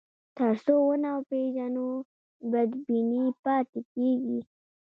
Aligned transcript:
تر 0.37 0.53
څو 0.65 0.75
ونه 0.87 1.11
پېژنو، 1.29 1.89
بدبیني 2.51 3.25
پاتې 3.43 3.79
کېږي. 3.93 4.39